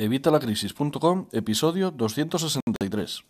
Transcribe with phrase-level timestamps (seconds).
[0.00, 3.22] Evitalacrisis.com, episodio 263.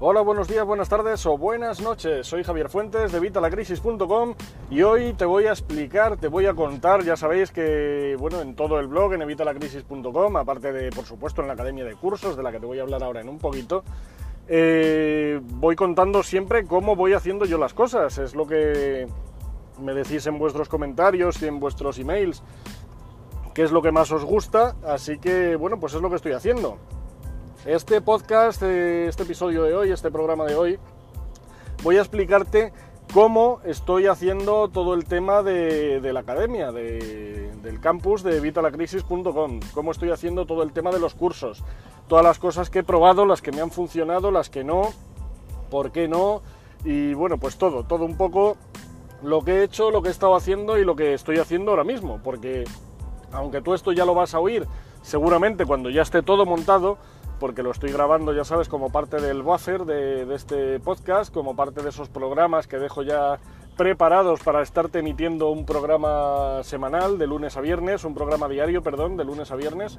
[0.00, 2.26] Hola, buenos días, buenas tardes o buenas noches.
[2.26, 4.34] Soy Javier Fuentes de Evitalacrisis.com
[4.72, 8.56] y hoy te voy a explicar, te voy a contar, ya sabéis que, bueno, en
[8.56, 12.42] todo el blog, en Evitalacrisis.com, aparte de, por supuesto, en la academia de cursos, de
[12.42, 13.84] la que te voy a hablar ahora en un poquito,
[14.48, 18.18] eh, voy contando siempre cómo voy haciendo yo las cosas.
[18.18, 19.06] Es lo que
[19.80, 22.42] me decís en vuestros comentarios y en vuestros emails,
[23.54, 24.76] qué es lo que más os gusta.
[24.86, 26.78] Así que, bueno, pues es lo que estoy haciendo.
[27.64, 30.78] Este podcast, eh, este episodio de hoy, este programa de hoy,
[31.82, 32.72] voy a explicarte
[33.12, 40.10] cómo estoy haciendo todo el tema de, la academia, del campus de vitalacrisis.com, cómo estoy
[40.10, 41.62] haciendo todo el tema de los cursos,
[42.08, 44.88] todas las cosas que he probado, las que me han funcionado, las que no,
[45.70, 46.40] por qué no,
[46.84, 48.56] y bueno, pues todo, todo un poco
[49.22, 51.84] lo que he hecho, lo que he estado haciendo y lo que estoy haciendo ahora
[51.84, 52.64] mismo, porque
[53.30, 54.66] aunque tú esto ya lo vas a oír
[55.02, 56.96] seguramente cuando ya esté todo montado,
[57.42, 61.82] porque lo estoy grabando, ya sabes, como parte del buffer de, este podcast, como parte
[61.82, 63.40] de esos programas que dejo ya
[63.76, 69.16] preparados para estarte emitiendo un programa semanal de lunes a viernes, un programa diario, perdón,
[69.16, 69.98] de lunes a viernes.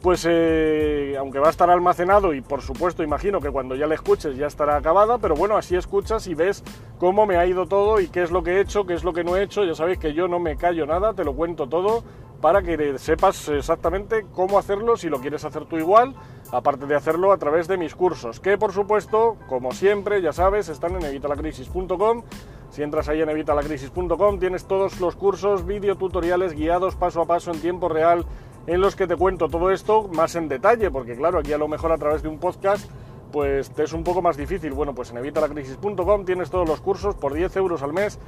[0.00, 3.96] Pues eh, aunque va a estar almacenado y por supuesto imagino que cuando ya le
[3.96, 6.64] escuches ya estará acabada, pero bueno, así escuchas y ves
[6.96, 9.12] cómo me ha ido todo y qué es lo que he hecho, qué es lo
[9.12, 9.64] que no he hecho.
[9.64, 12.04] Ya sabéis que yo no me callo nada, te lo cuento todo
[12.40, 16.14] para que sepas exactamente cómo hacerlo si lo quieres hacer tú igual,
[16.52, 20.68] aparte de hacerlo a través de mis cursos, que por supuesto, como siempre, ya sabes,
[20.68, 22.22] están en evitalacrisis.com.
[22.70, 27.60] Si entras ahí en evitalacrisis.com tienes todos los cursos, videotutoriales guiados paso a paso en
[27.60, 28.26] tiempo real
[28.66, 31.68] en los que te cuento todo esto más en detalle, porque claro, aquí a lo
[31.68, 32.90] mejor a través de un podcast
[33.34, 34.74] pues te es un poco más difícil.
[34.74, 38.20] Bueno, pues en evitalacrisis.com tienes todos los cursos por 10 euros al mes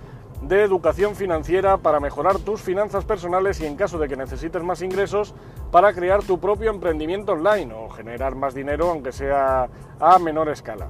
[0.42, 4.82] de educación financiera para mejorar tus finanzas personales y en caso de que necesites más
[4.82, 5.32] ingresos
[5.70, 9.68] para crear tu propio emprendimiento online o generar más dinero aunque sea
[10.00, 10.88] a menor escala.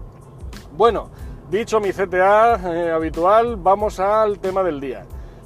[0.75, 1.11] Bueno,
[1.51, 5.05] dicho mi CTA eh, habitual, vamos al tema del día.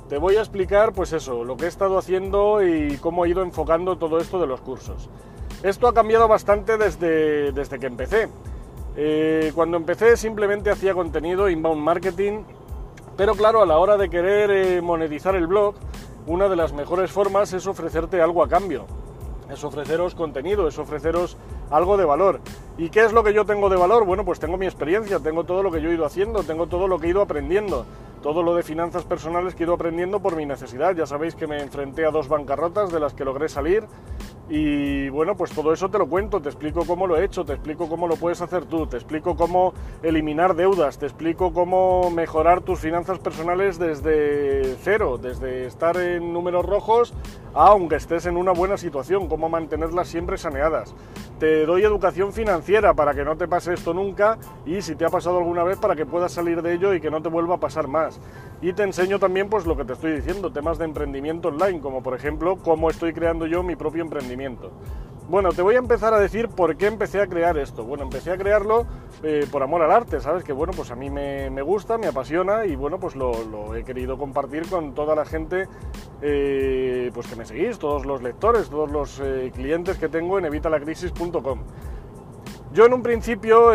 [0.09, 3.42] Te voy a explicar pues eso, lo que he estado haciendo y cómo he ido
[3.42, 5.10] enfocando todo esto de los cursos.
[5.64, 8.28] Esto ha cambiado bastante desde, desde que empecé.
[8.96, 12.42] Eh, cuando empecé simplemente hacía contenido, inbound marketing,
[13.16, 15.74] pero claro, a la hora de querer eh, monetizar el blog,
[16.26, 18.86] una de las mejores formas es ofrecerte algo a cambio.
[19.50, 21.36] Es ofreceros contenido, es ofreceros
[21.70, 22.41] algo de valor.
[22.78, 24.04] ¿Y qué es lo que yo tengo de valor?
[24.04, 26.88] Bueno, pues tengo mi experiencia, tengo todo lo que yo he ido haciendo, tengo todo
[26.88, 27.84] lo que he ido aprendiendo,
[28.22, 30.94] todo lo de finanzas personales que he ido aprendiendo por mi necesidad.
[30.94, 33.84] Ya sabéis que me enfrenté a dos bancarrotas de las que logré salir
[34.53, 37.53] y bueno, pues todo eso te lo cuento, te explico cómo lo he hecho, te
[37.53, 39.72] explico cómo lo puedes hacer tú, te explico cómo
[40.03, 46.66] eliminar deudas, te explico cómo mejorar tus finanzas personales desde cero, desde estar en números
[46.66, 47.14] rojos
[47.54, 50.97] a aunque estés en una buena situación, cómo mantenerlas siempre saneadas.
[51.38, 55.09] Te doy educación financiera para que no te pase esto nunca y si te ha
[55.09, 57.60] pasado alguna vez para que puedas salir de ello y que no te vuelva a
[57.60, 58.21] pasar más.
[58.62, 62.03] Y te enseño también pues lo que te estoy diciendo, temas de emprendimiento online, como
[62.03, 64.71] por ejemplo cómo estoy creando yo mi propio emprendimiento.
[65.30, 67.84] Bueno, te voy a empezar a decir por qué empecé a crear esto.
[67.84, 68.84] Bueno, empecé a crearlo
[69.22, 70.42] eh, por amor al arte, ¿sabes?
[70.42, 74.18] Que bueno, pues a mí me, gusta, me apasiona y bueno, pues lo, he querido
[74.18, 75.68] compartir con toda la gente
[76.20, 80.46] eh, pues que me seguís, todos los lectores, todos los eh, clientes que tengo en
[80.46, 81.60] evitalacrisis.com.
[82.72, 83.72] Yo en un principio,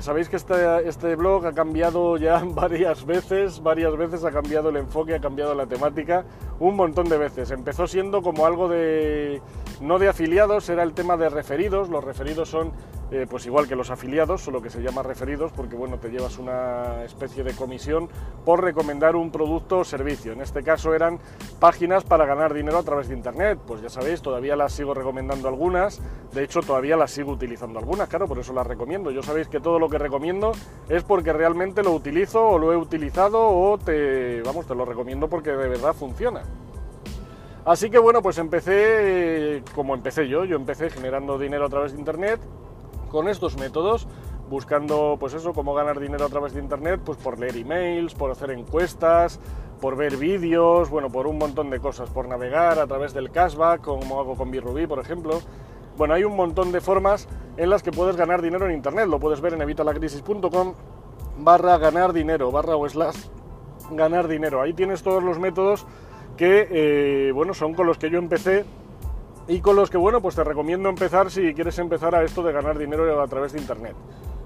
[0.00, 4.76] sabéis que este, este, blog ha cambiado ya varias veces, varias veces ha cambiado el
[4.76, 6.26] enfoque, ha cambiado la temática,
[6.60, 7.50] un montón de veces.
[7.50, 9.40] Empezó siendo como algo de,
[9.80, 11.88] no de afiliados, era el tema de referidos.
[11.88, 12.72] Los referidos son
[13.12, 16.38] eh, pues igual que los afiliados, solo que se llama referidos porque bueno, te llevas
[16.38, 18.08] una especie de comisión
[18.44, 20.32] por recomendar un producto o servicio.
[20.32, 21.20] En este caso eran
[21.60, 23.60] páginas para ganar dinero a través de internet.
[23.64, 26.00] Pues ya sabéis, todavía las sigo recomendando algunas,
[26.32, 29.12] de hecho todavía las sigo utilizando algunas, claro, por eso las recomiendo.
[29.12, 30.50] Yo sabéis que todo lo que recomiendo
[30.88, 35.28] es porque realmente lo utilizo o lo he utilizado o te, vamos, te lo recomiendo
[35.28, 36.42] porque de verdad funciona.
[37.66, 41.98] Así que bueno, pues empecé como empecé yo, yo empecé generando dinero a través de
[41.98, 42.40] internet
[43.10, 44.06] con estos métodos,
[44.48, 48.30] buscando pues eso, cómo ganar dinero a través de internet, pues por leer emails, por
[48.30, 49.40] hacer encuestas,
[49.80, 53.80] por ver vídeos, bueno, por un montón de cosas, por navegar a través del cashback,
[53.80, 55.40] como hago con Birubí, por ejemplo.
[55.96, 57.26] Bueno, hay un montón de formas
[57.56, 60.74] en las que puedes ganar dinero en internet, lo puedes ver en evitalacrisis.com
[61.38, 63.26] barra ganar dinero, barra o slash
[63.90, 64.62] ganar dinero.
[64.62, 65.84] Ahí tienes todos los métodos
[66.36, 68.64] que, eh, bueno, son con los que yo empecé
[69.48, 72.52] y con los que, bueno, pues te recomiendo empezar si quieres empezar a esto de
[72.52, 73.94] ganar dinero a través de Internet.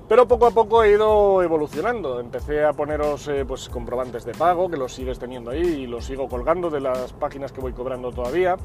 [0.09, 2.19] Pero poco a poco he ido evolucionando.
[2.19, 6.05] Empecé a poneros eh, pues, comprobantes de pago, que los sigues teniendo ahí y los
[6.05, 8.57] sigo colgando de las páginas que voy cobrando todavía.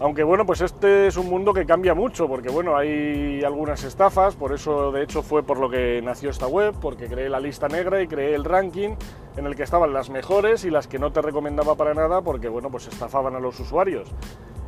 [0.00, 4.34] Aunque bueno, pues este es un mundo que cambia mucho, porque bueno, hay algunas estafas,
[4.34, 7.68] por eso de hecho fue por lo que nació esta web, porque creé la lista
[7.68, 8.96] negra y creé el ranking
[9.36, 12.48] en el que estaban las mejores y las que no te recomendaba para nada, porque
[12.48, 14.08] bueno, pues estafaban a los usuarios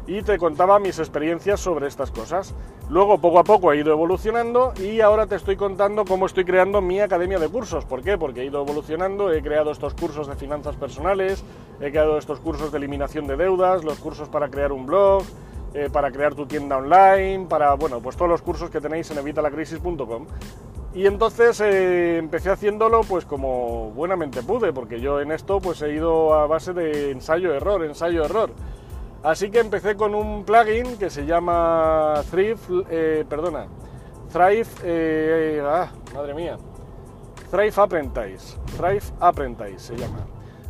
[0.06, 2.54] y te contaba mis experiencias sobre estas cosas.
[2.90, 6.82] Luego, poco a poco, he ido evolucionando y ahora te estoy contando cómo estoy creando
[6.82, 7.84] mi academia de cursos.
[7.84, 8.18] ¿Por qué?
[8.18, 11.42] Porque he ido evolucionando, he creado estos cursos de finanzas personales,
[11.80, 15.22] he creado estos cursos de eliminación de deudas, los cursos para crear un blog,
[15.72, 19.18] eh, para crear tu tienda online, para, bueno, pues todos los cursos que tenéis en
[19.18, 20.26] evitalacrisis.com.
[20.94, 25.92] Y entonces eh, empecé haciéndolo pues como buenamente pude, porque yo en esto pues he
[25.92, 28.50] ido a base de ensayo-error, ensayo-error.
[29.24, 32.58] Así que empecé con un plugin que se llama Thrive,
[32.90, 33.66] eh, perdona,
[34.32, 36.58] Thrive, eh, ah, madre mía,
[37.50, 40.26] Thrive Apprentice, Thrive Apprentice se llama,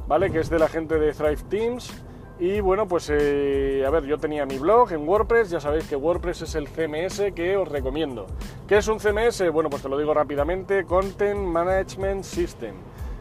[0.06, 0.30] ¿vale?
[0.30, 1.92] Que es de la gente de Thrive Teams.
[2.38, 5.94] Y bueno, pues eh, a ver, yo tenía mi blog en WordPress, ya sabéis que
[5.94, 8.26] WordPress es el CMS que os recomiendo.
[8.66, 9.50] ¿Qué es un CMS?
[9.52, 12.74] Bueno, pues te lo digo rápidamente, Content Management System.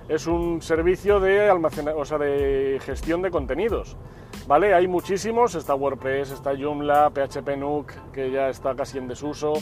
[0.09, 3.95] Es un servicio de almacenaje, o sea, de gestión de contenidos.
[4.47, 4.73] ¿vale?
[4.73, 9.53] Hay muchísimos, está WordPress, está Joomla, PHP Nook, que ya está casi en desuso,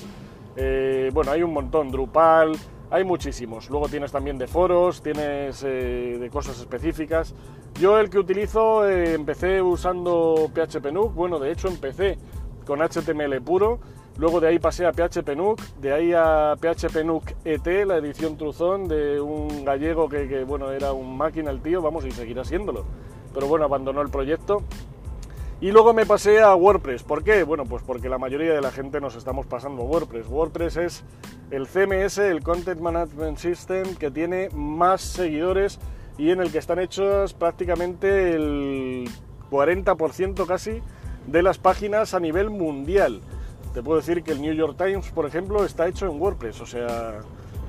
[0.56, 2.54] eh, bueno, hay un montón, Drupal,
[2.92, 3.70] hay muchísimos.
[3.70, 7.34] Luego tienes también de foros, tienes eh, de cosas específicas.
[7.80, 12.18] Yo el que utilizo, eh, empecé usando PHP Nook, bueno, de hecho empecé
[12.66, 13.80] con HTML puro,
[14.18, 18.38] luego de ahí pasé a PHP Nook, de ahí a PHP Nook ET, la edición
[18.38, 22.44] truzón de un gallego que, que bueno, era un máquina el tío, vamos, y seguirá
[22.44, 22.86] siéndolo
[23.34, 24.64] pero bueno, abandonó el proyecto.
[25.62, 27.04] Y luego me pasé a WordPress.
[27.04, 27.44] ¿Por qué?
[27.44, 30.28] Bueno, pues porque la mayoría de la gente nos estamos pasando a WordPress.
[30.28, 31.04] WordPress es
[31.52, 35.78] el CMS, el Content Management System, que tiene más seguidores
[36.18, 39.08] y en el que están hechos prácticamente el
[39.52, 40.82] 40% casi
[41.28, 43.22] de las páginas a nivel mundial.
[43.76, 46.60] Te puedo decir que el New York Times, por ejemplo, está hecho en WordPress.
[46.62, 47.20] O sea,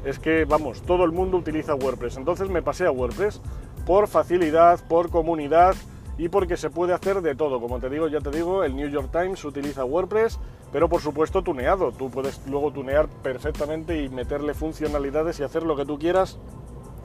[0.06, 2.16] es que, vamos, todo el mundo utiliza WordPress.
[2.16, 3.42] Entonces me pasé a WordPress
[3.84, 5.74] por facilidad, por comunidad
[6.22, 7.60] y porque se puede hacer de todo.
[7.60, 10.38] Como te digo, ya te digo, el New York Times utiliza WordPress,
[10.70, 11.90] pero por supuesto tuneado.
[11.90, 16.38] Tú puedes luego tunear perfectamente y meterle funcionalidades y hacer lo que tú quieras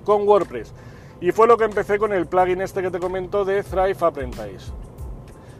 [0.06, 0.72] con WordPress.
[1.20, 4.72] Y fue lo que empecé con el plugin este que te comento de Thrive Apprentice.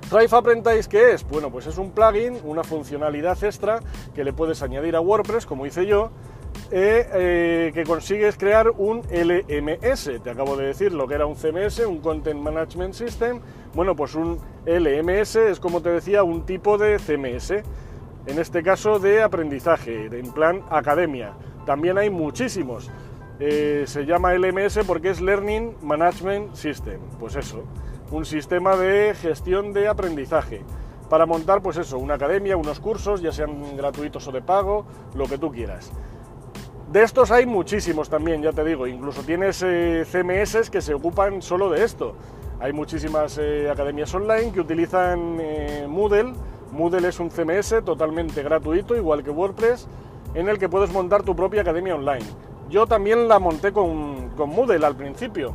[0.08, 1.28] Thrive Apprentice, ¿qué es?
[1.28, 3.80] Bueno, pues es un plugin, una funcionalidad extra
[4.14, 6.12] que le puedes añadir a WordPress, como hice yo,
[6.72, 10.22] eh, eh, que consigues crear un LMS.
[10.24, 13.40] Te acabo de decir lo que era un CMS, un Content Management System.
[13.74, 19.00] Bueno, pues un LMS es como te decía un tipo de CMS, en este caso
[19.00, 21.34] de aprendizaje, en plan academia.
[21.66, 22.90] También hay muchísimos.
[23.40, 27.00] Eh, se llama LMS porque es Learning Management System.
[27.20, 27.64] Pues eso,
[28.12, 30.62] un sistema de gestión de aprendizaje
[31.10, 35.26] para montar, pues eso, una academia, unos cursos, ya sean gratuitos o de pago, lo
[35.26, 35.92] que tú quieras.
[36.92, 41.42] De estos hay muchísimos también, ya te digo, incluso tienes eh, CMS que se ocupan
[41.42, 42.16] solo de esto.
[42.62, 46.32] Hay muchísimas eh, academias online que utilizan eh, Moodle.
[46.72, 49.86] Moodle es un CMS totalmente gratuito, igual que WordPress,
[50.34, 52.26] en el que puedes montar tu propia academia online.
[52.70, 55.54] Yo también la monté con, con Moodle al principio,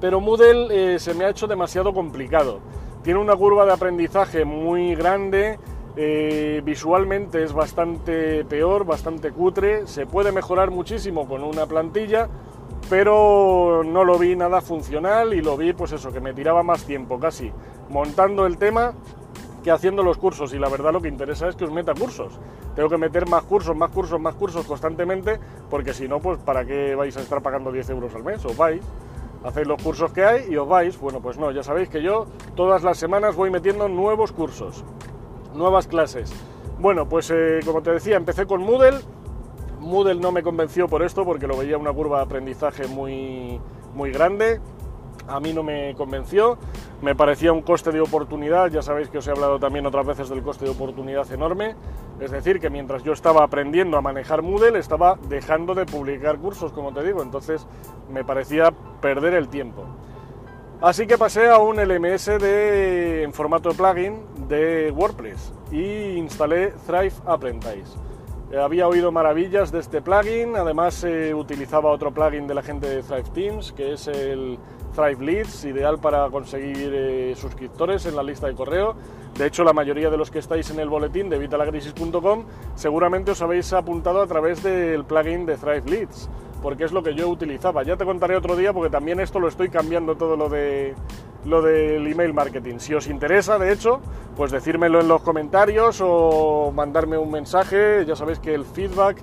[0.00, 2.60] pero Moodle se me ha hecho demasiado complicado.
[3.02, 5.58] Tiene una curva de aprendizaje muy grande,
[5.96, 12.28] eh, visualmente es bastante peor, bastante cutre, se puede mejorar muchísimo con una plantilla,
[12.90, 16.84] pero no lo vi nada funcional y lo vi pues eso, que me tiraba más
[16.84, 17.52] tiempo casi
[17.90, 18.92] montando el tema
[19.62, 22.38] que haciendo los cursos y la verdad lo que interesa es que os meta cursos.
[22.74, 25.38] Tengo que meter más cursos, más cursos, más cursos constantemente
[25.70, 28.56] porque si no, pues para qué vais a estar pagando 10 euros al mes, os
[28.56, 28.82] vais
[29.44, 30.98] hacéis los cursos que hay y os vais.
[30.98, 34.84] Bueno, pues no, ya sabéis que yo todas las semanas voy metiendo nuevos cursos
[35.54, 36.32] nuevas clases.
[36.78, 38.98] Bueno, pues eh, como te decía, empecé con Moodle.
[39.80, 43.60] Moodle no me convenció por esto, porque lo veía una curva de aprendizaje muy,
[43.94, 44.60] muy grande.
[45.26, 46.58] A mí no me convenció,
[47.00, 50.28] me parecía un coste de oportunidad, ya sabéis que os he hablado también otras veces
[50.28, 51.76] del coste de oportunidad enorme,
[52.20, 56.72] es decir, que mientras yo estaba aprendiendo a manejar Moodle, estaba dejando de publicar cursos,
[56.72, 57.66] como te digo, entonces
[58.12, 58.70] me parecía
[59.00, 59.86] perder el tiempo.
[60.84, 66.74] Así que pasé a un LMS de, en formato de plugin de WordPress y instalé
[66.86, 67.96] Thrive Apprentice.
[68.52, 72.86] Eh, había oído maravillas de este plugin, además eh, utilizaba otro plugin de la gente
[72.86, 74.58] de Thrive Teams, que es el
[74.94, 78.94] Thrive Leads, ideal para conseguir eh, suscriptores en la lista de correo.
[79.38, 83.40] De hecho, la mayoría de los que estáis en el boletín de vitalacrisis.com seguramente os
[83.40, 86.28] habéis apuntado a través del plugin de Thrive Leads,
[86.64, 87.82] porque es lo que yo utilizaba.
[87.82, 90.94] Ya te contaré otro día porque también esto lo estoy cambiando todo lo de
[91.44, 92.78] lo del email marketing.
[92.78, 94.00] Si os interesa, de hecho,
[94.34, 98.06] pues decírmelo en los comentarios o mandarme un mensaje.
[98.06, 99.18] Ya sabéis que el feedback,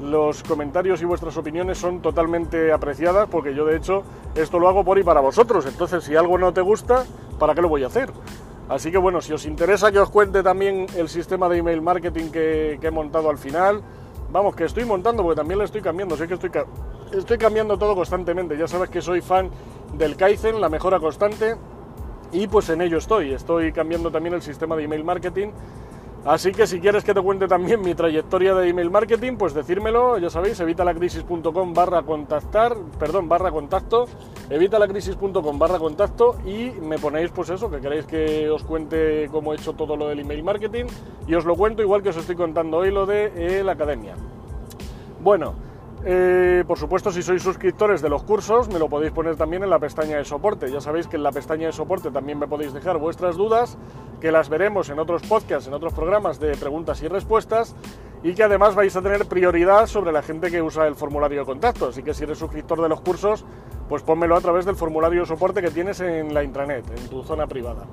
[0.00, 4.04] los comentarios y vuestras opiniones son totalmente apreciadas porque yo de hecho
[4.36, 5.66] esto lo hago por y para vosotros.
[5.66, 7.04] Entonces, si algo no te gusta,
[7.40, 8.12] ¿para qué lo voy a hacer?
[8.68, 12.30] Así que bueno, si os interesa que os cuente también el sistema de email marketing
[12.30, 13.82] que, he montado al final,
[14.30, 16.50] vamos, que estoy montando porque también lo estoy cambiando, sé que estoy,
[17.12, 19.50] estoy cambiando todo constantemente, ya sabes que soy fan
[19.94, 21.56] del Kaizen, la mejora constante,
[22.32, 23.32] y pues en ello estoy.
[23.32, 25.48] Estoy cambiando también el sistema de email marketing.
[26.26, 30.18] Así que si quieres que te cuente también mi trayectoria de email marketing, pues decírmelo,
[30.18, 34.06] ya sabéis, evitalacrisis.com barra contactar, perdón, barra contacto,
[34.50, 39.56] evitalacrisis.com barra contacto y me ponéis pues eso, que queréis que os cuente cómo he
[39.56, 40.86] hecho todo lo del email marketing
[41.28, 44.16] y os lo cuento igual que os estoy contando hoy lo de la academia.
[45.20, 45.54] Bueno,
[46.04, 49.70] eh, por supuesto, si sois suscriptores de los cursos, me lo podéis poner también en
[49.70, 50.70] la pestaña de soporte.
[50.70, 53.78] Ya sabéis que en la pestaña de soporte también me podéis dejar vuestras dudas,
[54.20, 57.74] que las veremos en otros podcasts, en otros programas de preguntas y respuestas,
[58.22, 61.46] y que además vais a tener prioridad sobre la gente que usa el formulario de
[61.46, 61.88] contacto.
[61.88, 63.44] Así que si eres suscriptor de los cursos,
[63.88, 67.22] pues pónmelo a través del formulario de soporte que tienes en la intranet, en tu
[67.22, 67.84] zona privada.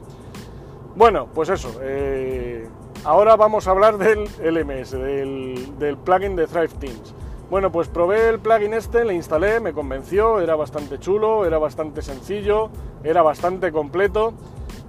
[0.96, 1.72] Bueno, pues eso.
[1.82, 2.68] Eh,
[3.04, 7.16] ahora vamos a hablar del LMS, del, del plugin de Thrive Teams.
[7.54, 12.02] Bueno, pues probé el plugin este, le instalé, me convenció, era bastante chulo, era bastante
[12.02, 12.72] sencillo,
[13.04, 14.34] era bastante completo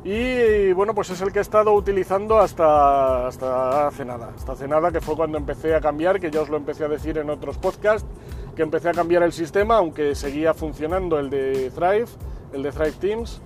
[0.03, 4.67] y bueno, pues es el que he estado utilizando hasta, hasta hace nada, hasta hace
[4.67, 7.29] nada que fue cuando empecé a cambiar, que ya os lo empecé a decir en
[7.29, 8.09] otros podcasts,
[8.57, 12.07] que empecé a cambiar el sistema, aunque seguía funcionando el de Thrive,
[12.55, 13.43] el de Thrive Teams,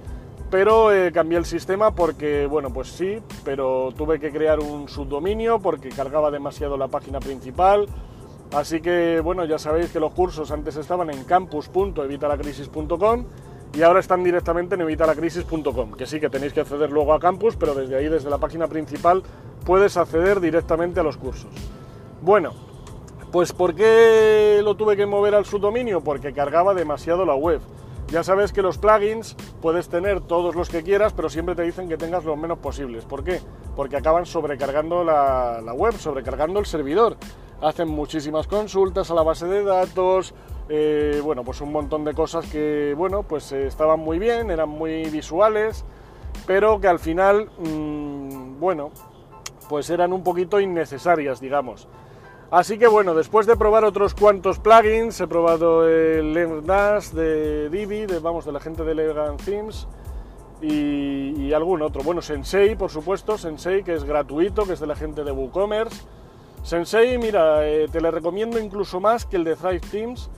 [0.48, 5.58] pero eh, cambié el sistema porque, bueno, pues sí, pero tuve que crear un subdominio
[5.58, 7.88] porque cargaba demasiado la página principal,
[8.52, 13.24] Así que bueno, ya sabéis que los cursos antes estaban en campus.evitalacrisis.com
[13.74, 17.56] y ahora están directamente en evitalacrisis.com, que sí que tenéis que acceder luego a campus,
[17.56, 19.22] pero desde ahí, desde la página principal,
[19.66, 21.50] puedes acceder directamente a los cursos.
[22.22, 22.54] Bueno,
[23.30, 26.00] pues ¿por qué lo tuve que mover al subdominio?
[26.00, 27.60] Porque cargaba demasiado la web.
[28.10, 31.90] Ya sabes que los plugins puedes tener todos los que quieras, pero siempre te dicen
[31.90, 33.04] que tengas los menos posibles.
[33.04, 33.42] ¿Por qué?
[33.76, 37.18] Porque acaban sobrecargando la, la web, sobrecargando el servidor
[37.60, 40.34] hacen muchísimas consultas a la base de datos,
[40.68, 44.68] eh, bueno, pues un montón de cosas que, bueno, pues eh, estaban muy bien, eran
[44.68, 45.84] muy visuales,
[46.46, 48.90] pero que al final, mm, bueno,
[49.68, 51.88] pues eran un poquito innecesarias, digamos.
[52.50, 58.06] Así que bueno, después de probar otros cuantos plugins, he probado el LearnDash de Divi,
[58.06, 59.86] de, vamos, de la gente de Elegant Themes,
[60.60, 62.02] y, y, algún otro.
[62.02, 66.04] Bueno, Sensei, por supuesto, Sensei, que es gratuito, que es de la gente de WooCommerce.
[66.62, 70.30] Sensei, mira, eh, te le recomiendo incluso más que el de Thrive Teams,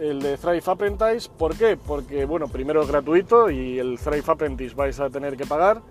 [0.00, 1.28] el de Thrive Apprentice.
[1.36, 1.76] ¿Por qué?
[1.76, 5.82] Porque, bueno, primero es gratuito y el Thrive Apprentice vais a tener que pagar.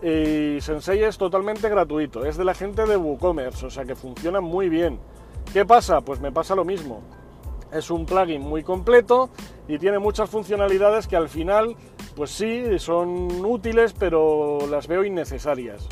[0.00, 4.40] Y Sensei es totalmente gratuito, es de la gente de WooCommerce, o sea que funciona
[4.40, 4.98] muy bien.
[5.52, 6.00] ¿Qué pasa?
[6.02, 7.02] Pues me pasa lo mismo.
[7.72, 9.28] Es un plugin muy completo
[9.66, 11.74] y tiene muchas funcionalidades que al final,
[12.14, 15.86] pues sí, son útiles, pero las veo innecesarias.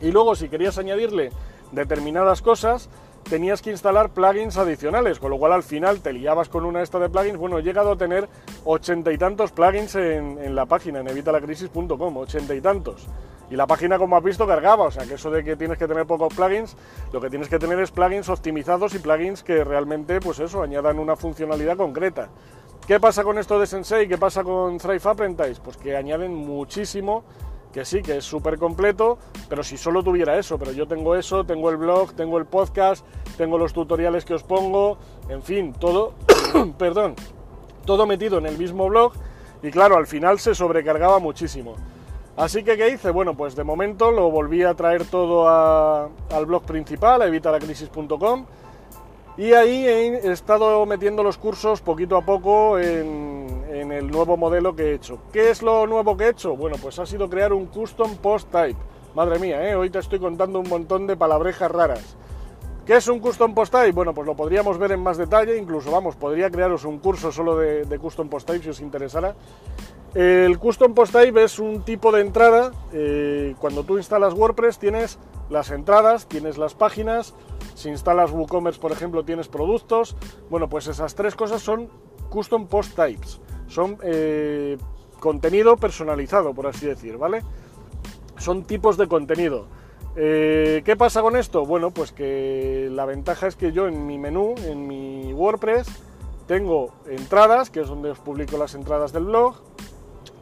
[0.00, 1.30] Y luego, si querías añadirle
[1.72, 2.88] determinadas cosas,
[3.28, 6.98] tenías que instalar plugins adicionales, con lo cual al final te liabas con una esta
[6.98, 7.38] de plugins.
[7.38, 8.28] Bueno, he llegado a tener
[8.64, 13.06] ochenta y tantos plugins en, la página, en evitalacrisis.com, ochenta y tantos.
[13.50, 15.86] Y la página, como has visto, cargaba, o sea que eso de que tienes que
[15.86, 16.74] tener pocos plugins,
[17.12, 20.98] lo que tienes que tener es plugins optimizados y plugins que realmente, pues eso, añadan
[20.98, 22.28] una funcionalidad concreta.
[22.86, 24.08] ¿Qué pasa con esto de Sensei?
[24.08, 25.60] ¿Qué pasa con Thrive Apprentice?
[25.62, 27.24] Pues que añaden muchísimo
[27.72, 31.44] que sí, que es súper completo, pero si solo tuviera eso, pero yo tengo eso,
[31.44, 33.04] tengo el blog, tengo el podcast,
[33.36, 34.98] tengo los tutoriales que os pongo,
[35.28, 36.12] en fin, todo,
[36.78, 37.14] perdón,
[37.84, 39.14] todo metido en el mismo blog
[39.62, 41.74] y claro, al final se sobrecargaba muchísimo.
[42.36, 43.10] Así que, ¿qué hice?
[43.10, 48.46] Bueno, pues de momento lo volví a traer todo al blog principal, a evitalacrisis.com,
[49.36, 54.84] y ahí he estado metiendo los cursos poquito a poco en, el nuevo modelo que
[54.84, 55.18] he hecho.
[55.32, 56.56] ¿Qué es lo nuevo que he hecho?
[56.56, 58.78] Bueno, pues ha sido crear un custom post type.
[59.14, 59.74] Madre mía, ¿eh?
[59.74, 62.16] hoy te estoy contando un montón de palabrejas raras.
[62.86, 63.92] ¿Qué es un custom post type?
[63.92, 67.56] Bueno, pues lo podríamos ver en más detalle, incluso vamos, podría crearos un curso solo
[67.56, 69.34] de, custom post type si os interesara.
[70.14, 72.72] El custom post type es un tipo de entrada.
[72.92, 77.34] Eh, cuando tú instalas WordPress tienes las entradas, tienes las páginas,
[77.74, 80.16] Si instalas WooCommerce, por ejemplo, tienes productos.
[80.50, 81.88] Bueno, pues esas tres cosas son
[82.28, 83.40] custom post types.
[83.68, 84.78] Son eh,
[85.20, 87.42] contenido personalizado, por así decir, ¿vale?
[88.38, 89.66] Son tipos de contenido.
[90.14, 91.64] Eh, ¿Qué pasa con esto?
[91.64, 95.86] Bueno, pues que la ventaja es que yo en mi menú, en mi WordPress,
[96.46, 99.54] tengo entradas, que es donde os publico las entradas del blog,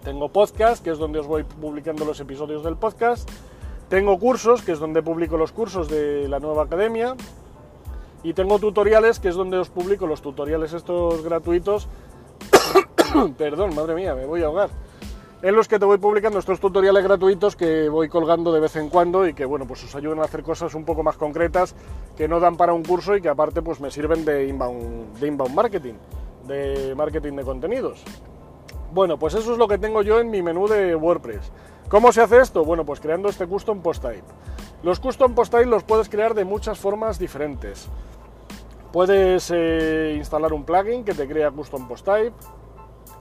[0.02, 3.30] tengo podcast, que es donde os voy publicando los episodios del podcast,
[3.90, 7.16] tengo cursos, que es donde publico los cursos de la nueva academia,
[8.22, 11.88] y tengo tutoriales, que es donde os publico los tutoriales estos gratuitos.
[13.36, 14.70] Perdón, madre mía, me voy a ahogar
[15.42, 18.90] en los que te voy publicando estos tutoriales gratuitos que voy colgando de vez en
[18.90, 21.74] cuando y que bueno pues os ayudan a hacer cosas un poco más concretas
[22.16, 25.26] que no dan para un curso y que aparte pues me sirven de inbound, de
[25.26, 25.94] inbound marketing,
[26.46, 28.02] de marketing de contenidos.
[28.92, 31.52] Bueno, pues eso es lo que tengo yo en mi menú de WordPress.
[31.90, 32.64] ¿Cómo se hace esto?
[32.64, 34.22] Bueno, pues creando este custom post type.
[34.84, 37.88] Los custom post type los puedes crear de muchas formas diferentes.
[38.92, 42.32] Puedes eh, instalar un plugin que te crea custom post type.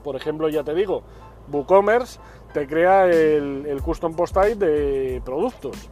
[0.04, 1.02] Por ejemplo, ya te digo,
[1.50, 2.20] WooCommerce
[2.54, 5.90] te crea el, custom post type de productos,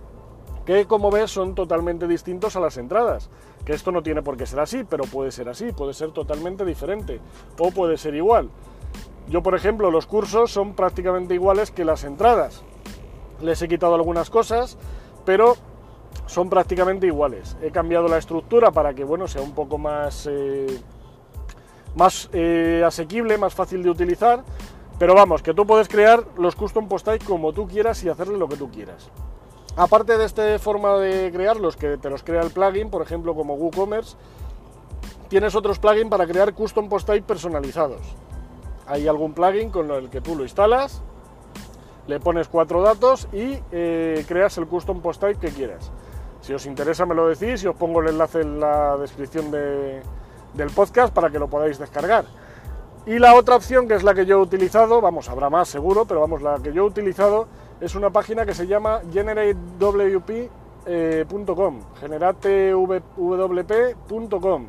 [0.65, 3.29] que como ves son totalmente distintos a las entradas.
[3.65, 6.65] Que esto no tiene por qué ser así, pero puede ser así, puede ser totalmente
[6.65, 7.21] diferente
[7.59, 8.51] o puede ser igual.
[9.29, 12.63] Yo, por ejemplo, los cursos son prácticamente iguales que las entradas.
[13.43, 14.77] Les he quitado algunas cosas,
[15.25, 15.57] pero
[16.27, 17.57] son prácticamente iguales.
[17.63, 20.81] He cambiado la estructura para que bueno, sea un poco más, eh,
[21.97, 24.45] más eh, asequible, más fácil de utilizar
[24.99, 28.37] pero vamos, que tú puedes crear los custom post type como tú quieras y hacerle
[28.37, 29.11] lo que tú quieras.
[29.77, 33.55] Aparte de esta forma de crearlos, que te los crea el plugin, por ejemplo como
[33.55, 34.17] WooCommerce,
[35.29, 38.01] tienes otros plugins para crear custom post type personalizados.
[38.89, 41.01] Hay algún plugin con el que tú lo instalas,
[42.09, 45.93] le pones cuatro datos y eh, creas el custom post type que quieras.
[46.41, 50.71] Si os interesa me lo decís y os pongo el enlace en la descripción del
[50.75, 52.25] podcast para que lo podáis descargar.
[53.07, 56.05] Y la otra opción, que es la que yo he utilizado, vamos, habrá más seguro,
[56.05, 57.47] pero vamos, la que yo he utilizado
[57.81, 64.67] es una página que se llama generatewp.com, generatewp.com.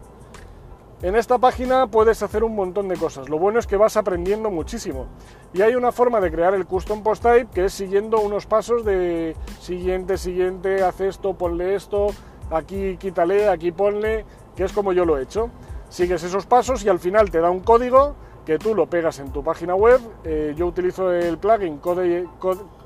[1.01, 3.29] En esta página puedes hacer un montón de cosas.
[3.29, 5.07] Lo bueno es que vas aprendiendo muchísimo.
[5.53, 8.83] Y hay una forma de crear el custom post type que es siguiendo unos pasos
[8.83, 12.07] de siguiente, siguiente, haz esto, ponle esto,
[12.51, 14.25] aquí quítale, aquí ponle,
[14.57, 15.49] que es como yo lo he hecho.
[15.87, 19.31] Sigues esos pasos y al final te da un código que tú lo pegas en
[19.31, 20.01] tu página web.
[20.25, 22.25] Eh, yo utilizo el plugin Code,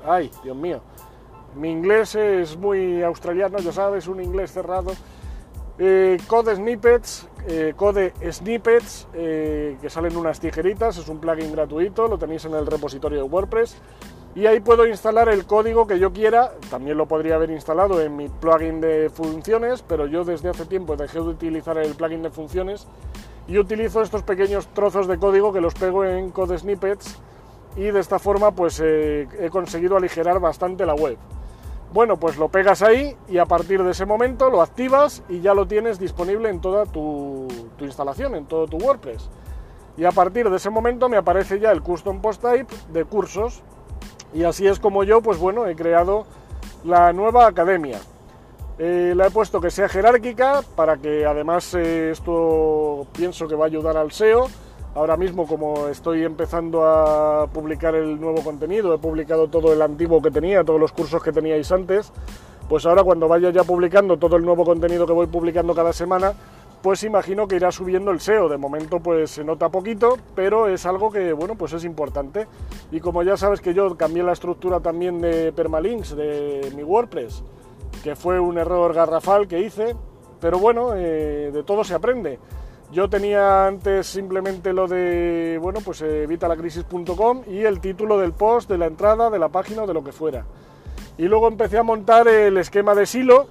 [0.06, 0.80] Ay, Dios mío.
[1.56, 4.92] Mi inglés es muy australiano, ya sabes, un inglés cerrado.
[5.78, 12.18] Eh, code Snippets, eh, Code Snippets, que salen unas tijeritas, es un plugin gratuito, lo
[12.18, 13.76] tenéis en el repositorio de WordPress.
[14.36, 18.16] Y ahí puedo instalar el código que yo quiera, también lo podría haber instalado en
[18.16, 22.30] mi plugin de funciones, pero yo desde hace tiempo dejé de utilizar el plugin de
[22.30, 22.88] funciones
[23.46, 27.16] y utilizo estos pequeños trozos de código que los pego en code snippets
[27.76, 31.16] y de esta forma pues eh, he conseguido aligerar bastante la web.
[31.94, 35.54] Bueno, pues lo pegas ahí y a partir de ese momento lo activas y ya
[35.54, 37.46] lo tienes disponible en toda tu,
[37.78, 39.30] instalación, en todo tu WordPress.
[39.96, 43.62] Y a partir de ese momento me aparece ya el custom post type de cursos
[44.32, 46.26] y así es como yo, pues bueno, he creado
[46.82, 48.00] la nueva academia.
[48.80, 53.66] Eh, la he puesto que sea jerárquica para que además eh, esto pienso que va
[53.66, 54.48] a ayudar al SEO.
[54.94, 60.22] Ahora mismo como estoy empezando a publicar el nuevo contenido, he publicado todo el antiguo
[60.22, 62.12] que tenía, todos los cursos que teníais antes,
[62.68, 66.34] pues ahora cuando vaya ya publicando todo el nuevo contenido que voy publicando cada semana,
[66.80, 68.48] pues imagino que irá subiendo el SEO.
[68.48, 72.46] De momento pues se nota poquito, pero es algo que bueno, pues es importante.
[72.92, 77.42] Y como ya sabes que yo cambié la estructura también de permalinks de mi WordPress,
[78.04, 79.96] que fue un error garrafal que hice,
[80.40, 82.38] pero bueno, eh, de todo se aprende.
[82.94, 88.78] Yo tenía antes simplemente lo de, bueno, pues evitalacrisis.com y el título del post, de
[88.78, 90.46] la entrada, de la página o de lo que fuera.
[91.18, 93.48] Y luego empecé a montar el esquema de silo,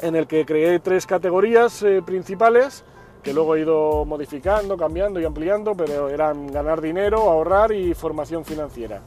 [0.00, 2.84] en el que creé tres categorías eh, principales,
[3.24, 8.44] que luego he ido modificando, cambiando y ampliando, pero eran ganar dinero, ahorrar y formación
[8.44, 9.00] financiera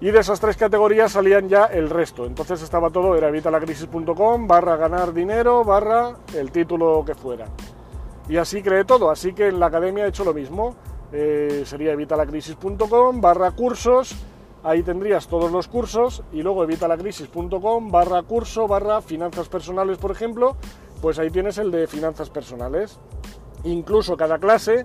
[0.00, 2.26] y de esas tres categorías salían ya el resto.
[2.26, 7.46] Entonces estaba todo, era evitalacrisis.com, barra ganar dinero, barra el título que fuera.
[8.28, 10.76] Y así creé todo, así que en la academia he hecho lo mismo.
[11.12, 14.14] Eh, sería evitalacrisis.com, barra cursos,
[14.62, 20.56] ahí tendrías todos los cursos, y luego evitalacrisis.com, barra curso, barra finanzas personales, por ejemplo,
[21.00, 22.98] pues ahí tienes el de finanzas personales.
[23.64, 24.84] Incluso cada clase,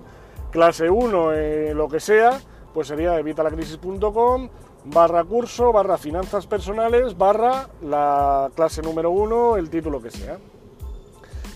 [0.50, 2.40] clase 1, eh, lo que sea,
[2.72, 4.48] pues sería evitalacrisis.com,
[4.86, 10.38] barra curso, barra finanzas personales, barra la clase número uno, el título que sea.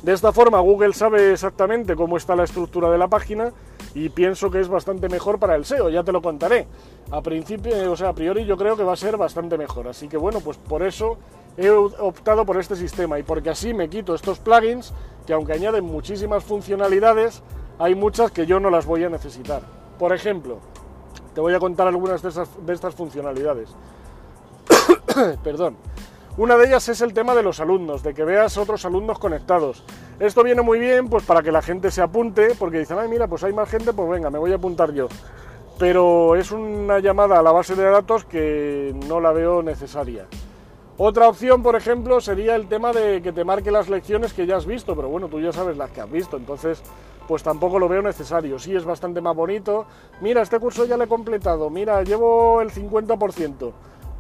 [0.02, 3.52] De esta forma Google sabe exactamente cómo está la estructura de la página
[3.94, 6.68] y pienso que es bastante mejor para el SEO, ya te lo contaré.
[7.11, 10.06] A principio, o sea, a priori yo creo que va a ser bastante mejor, así
[10.06, 11.18] que bueno, pues por eso
[11.56, 14.92] he optado por este sistema y porque así me quito estos plugins
[15.26, 17.42] que aunque añaden muchísimas funcionalidades,
[17.80, 19.62] hay muchas que yo no las voy a necesitar.
[19.98, 20.58] Por ejemplo,
[21.34, 22.30] te voy a contar algunas de,
[22.64, 23.70] de estas funcionalidades.
[25.42, 25.76] Perdón.
[26.38, 29.83] Una de ellas es el tema de los alumnos, de que veas otros alumnos conectados.
[30.20, 33.27] Esto viene muy bien pues para que la gente se apunte, porque dicen, ay mira,
[33.27, 35.09] pues hay más gente, pues venga, me voy a apuntar yo.
[35.81, 40.27] Pero es una llamada a la base de datos que no la veo necesaria.
[40.96, 44.59] Otra opción, por ejemplo, sería el tema de que te marque las lecciones que ya
[44.59, 46.81] has visto, pero bueno, tú ya sabes las que has visto, entonces
[47.27, 48.61] pues tampoco lo veo necesario.
[48.61, 49.87] Sí es bastante más bonito.
[50.20, 53.72] Mira, este curso ya lo he completado, mira, llevo el 50%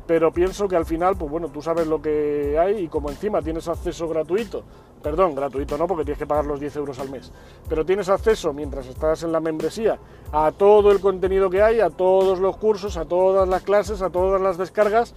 [0.08, 3.42] pero pienso que al final, pues bueno, tú sabes lo que hay y como encima
[3.42, 4.64] tienes acceso gratuito,
[5.02, 7.30] perdón, gratuito no, porque tienes que pagar los 10 euros al mes,
[7.68, 9.98] pero tienes acceso mientras estás en la membresía
[10.32, 14.08] a todo el contenido que hay, a todos los cursos, a todas las clases, a
[14.08, 15.14] todas las descargas,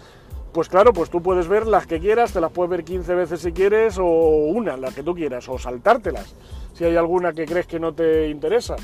[0.51, 3.39] pues claro, pues tú puedes ver las que quieras, te las puedes ver 15 veces
[3.39, 6.35] si quieres, o una, la que tú quieras, o saltártelas,
[6.73, 8.75] si hay alguna que crees que no te interesa.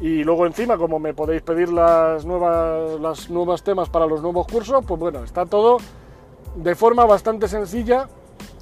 [0.00, 4.46] Y luego encima, como me podéis pedir las nuevas, las nuevas temas para los nuevos
[4.46, 5.76] cursos, pues bueno, está todo
[6.56, 8.08] de forma bastante sencilla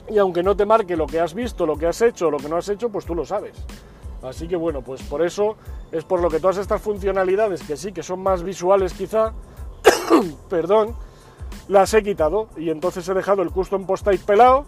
[0.09, 2.48] y aunque no te marque lo que has visto, lo que has hecho, lo que
[2.48, 3.57] no has hecho, pues tú lo sabes.
[4.22, 5.57] Así que bueno, pues por eso
[5.92, 9.33] es por lo que todas estas funcionalidades, que sí, que son más visuales quizá,
[10.51, 10.96] perdón,
[11.68, 14.64] las he quitado y entonces he dejado el custom post pelado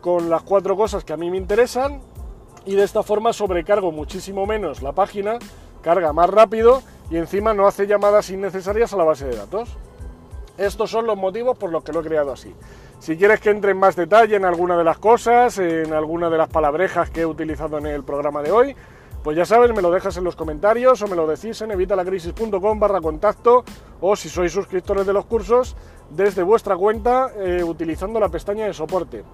[0.00, 2.00] con las cuatro cosas que a mí me interesan
[2.66, 5.38] y de esta forma sobrecargo muchísimo menos la página
[5.84, 9.76] carga más rápido y encima no hace llamadas innecesarias a la base de datos.
[10.56, 12.54] Estos son los motivos por los que lo he creado así.
[12.98, 16.38] Si quieres que entre en más detalle en alguna de las cosas, en alguna de
[16.38, 18.76] las palabrejas que he utilizado en el programa de hoy,
[19.22, 22.78] pues ya sabes, me lo dejas en los comentarios o me lo decís en evitalacrisis.com
[22.78, 23.64] barra contacto
[24.00, 25.76] o si sois suscriptores de los cursos
[26.10, 29.24] desde vuestra cuenta eh, utilizando la pestaña de soporte.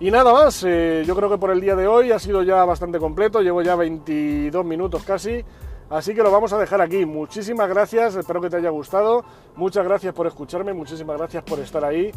[0.00, 2.64] Y nada más, eh, yo creo que por el día de hoy ha sido ya
[2.64, 5.44] bastante completo, llevo ya 22 minutos casi,
[5.90, 7.04] así que lo vamos a dejar aquí.
[7.04, 9.24] Muchísimas gracias, espero que te haya gustado,
[9.56, 12.12] muchas gracias por escucharme, muchísimas gracias por estar ahí,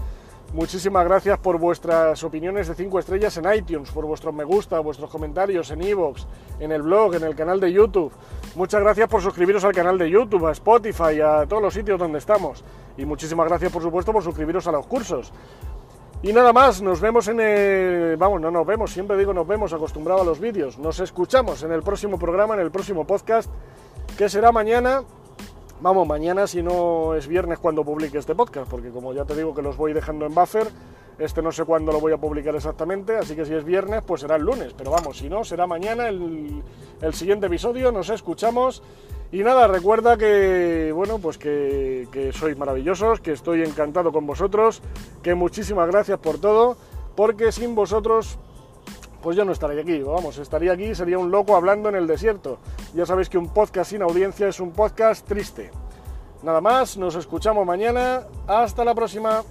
[0.53, 5.09] muchísimas gracias por vuestras opiniones de 5 estrellas en iTunes, por vuestros me gusta, vuestros
[5.09, 6.27] comentarios en iVoox,
[6.59, 8.13] en el blog, en el canal de YouTube.
[8.53, 12.19] Muchas gracias por suscribiros al canal de YouTube, a Spotify, a todos los sitios donde
[12.19, 12.63] estamos.
[12.95, 15.33] Y muchísimas gracias, por supuesto, por suscribiros a los cursos.
[16.23, 18.15] Y nada más, nos vemos en el...
[18.15, 20.77] Vamos, no nos vemos, siempre digo nos vemos, acostumbrado a los vídeos.
[20.77, 23.49] Nos escuchamos en el próximo programa, en el próximo podcast,
[24.19, 25.03] que será mañana.
[25.81, 29.55] Vamos, mañana si no es viernes cuando publique este podcast, porque como ya te digo
[29.55, 30.67] que los voy dejando en buffer,
[31.19, 34.21] este no sé cuándo lo voy a publicar exactamente, así que si es viernes, pues
[34.21, 34.73] será el lunes.
[34.77, 36.63] Pero vamos, si no, será mañana el,
[37.01, 37.91] el siguiente episodio.
[37.91, 38.81] Nos escuchamos
[39.33, 44.81] y nada, recuerda que, bueno, pues que, que sois maravillosos, que estoy encantado con vosotros,
[45.23, 46.75] que muchísimas gracias por todo,
[47.15, 48.37] porque sin vosotros,
[49.21, 52.57] pues yo no estaría aquí, vamos, estaría aquí, sería un loco hablando en el desierto.
[52.93, 55.71] Ya sabéis que un podcast sin audiencia es un podcast triste.
[56.43, 59.43] Nada más, nos escuchamos mañana, hasta la próxima.